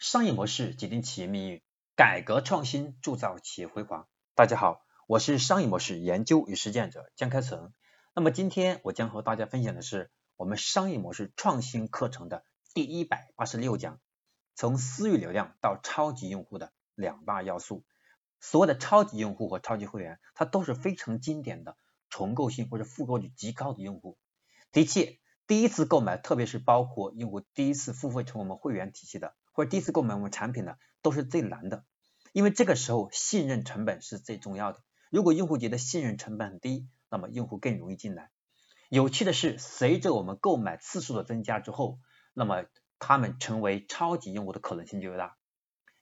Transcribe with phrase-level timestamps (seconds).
[0.00, 1.62] 商业模式决定企业命运，
[1.94, 4.08] 改革创新铸造企业辉煌。
[4.34, 7.74] 大家好，我是商业模式研究与实践者江开成。
[8.14, 14.00] 那么今天我将和大家分享的是我们商业模式创新课程的第一百八十六讲，
[14.54, 17.84] 从私域流量到超级用户的两大要素。
[18.40, 21.76] 所谓的超级用户和超级会员，它都是非常经典的
[22.08, 24.16] 重构性或者复购率极高的用户。
[24.72, 29.34] 的确，第一次购买，特别是包括用户第一次付费成我们会员体系的。
[29.60, 31.84] 或第一次购买我们产品的都是最难的，
[32.32, 34.82] 因为这个时候信任成本是最重要的。
[35.10, 38.30] 如果用户觉得信任成本很低，那么用户更容易进来。
[38.88, 41.98] 有趣的是，随着我们购买次数的增加之后，
[42.32, 42.64] 那么
[42.98, 45.36] 他们成为超级用户的可能性就越大。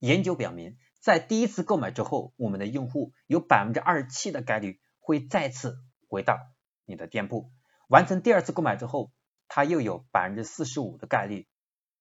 [0.00, 5.78] 研究表明，在第一次购买之后，我们的用户有百分之二十七的概率会再次
[6.10, 6.38] 回到
[6.84, 7.50] 你的店铺。
[7.88, 9.12] 完成第二次购买之后，
[9.48, 11.48] 他又有百分之四十五的概率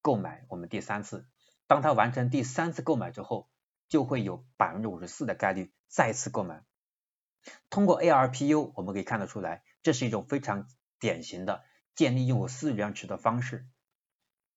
[0.02, 1.26] 购买我们第三次。
[1.67, 3.49] 当他完成第三次购买之后，
[3.88, 6.63] 就会有百分之五十四的概率再次购买。
[7.69, 10.67] 通过 ARPU，我们可以看得出来，这是一种非常
[10.99, 11.63] 典型的
[11.95, 13.67] 建立用户私域流量池的方式，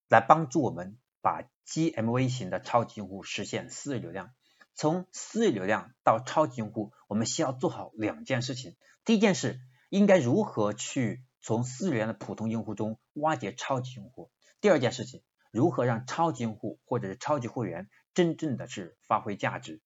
[0.08, 4.34] 来帮助我们把 GMV 型的超级用户实现私域流量。
[4.74, 8.76] 从私域流量到超级用户，我们需要做好两件事情。
[9.04, 14.30] 第一件事，应该如何去从私域的普通用户中挖掘超级用户？
[14.60, 15.22] 第二件事情。
[15.58, 19.80] 如何让超级用户或者是超级会员真正的是发挥价值？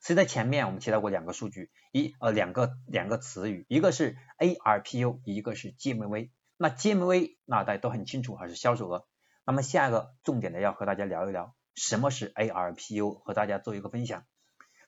[0.00, 6.30] 所以在前面我们提到过两个数据，一呃两个两个词语，一个是 ARPU，一个是 GMV。
[6.56, 9.06] 那 GMV 那大家都很清楚，还是销售额。
[9.46, 14.24] 那么下一个重点的要和大家聊一聊什么是 ARPU，和大家做一个分享。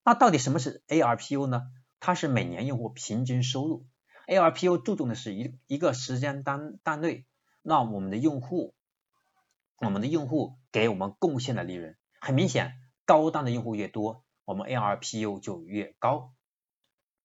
[0.02, 1.62] 那到底什么是 ARPU 呢？
[2.00, 3.86] 它是每年用户平均收入。
[4.26, 7.24] ARPU 注重的是一一个时间单单位，
[7.62, 8.74] 那我们的用户。
[9.78, 16.32] 我们的用户给我们贡献的利润，很明显，高端的用户越多，我们 ARPU 就越高。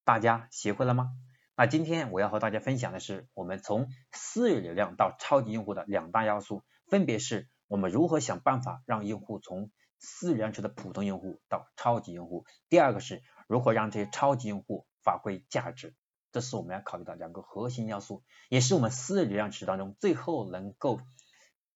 [0.03, 1.11] 大家学会了吗？
[1.55, 15.95] 那今天我要和大家分享的是，我们从私域流量到超级用户的两大要素，分别是我们如何想办法让用户从私域流量池的普通用户到超级用户，第二个是如何让这些超级用户发挥价值。
[16.31, 20.99] 这是我们要考虑的两个核心要素，也是我们私域流量池当中最后能够。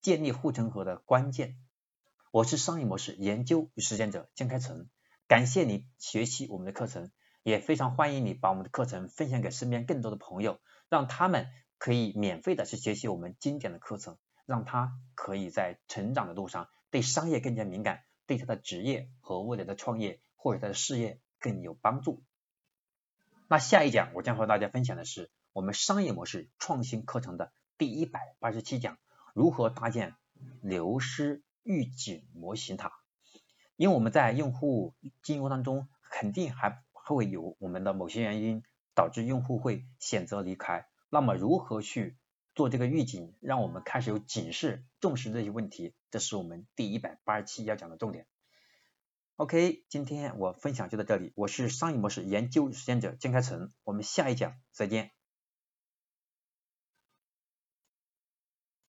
[0.03, 1.58] 建立护城河的关键。
[2.30, 4.90] 我是商业模式研究与实践者江开成，
[5.30, 7.09] 感谢你学习我们的课程，
[7.41, 10.59] 也非常欢迎你把我们的课程分享给身边更多的朋友，
[10.90, 11.47] 让他们
[11.78, 22.22] 可以免费的去学习我们经典的课程，让他可以在成长的路上对商业更加敏感，对他的职业和未来的创业或者他的事业更有帮助。
[23.47, 28.97] 那下一讲我将和大家分享的是我们商业模式创新课程的第一百八十七讲。
[29.34, 30.16] 如何搭建
[30.62, 32.94] 流失预警模型塔？
[33.76, 38.64] 因为我们在用户经营当中，肯定还会有我们的某些原因
[38.96, 40.86] 导致用户会选择离开。
[41.10, 42.16] 那么如何去
[42.56, 45.96] 做这个预警，让我们开始有警示，重视这些问题？
[46.12, 48.28] 这是我们第一百八十七要讲的重点。
[49.38, 51.34] OK，今天我分享就到这里。
[51.36, 55.12] 我是商业模式研究实践者江开成，我们下一讲再见。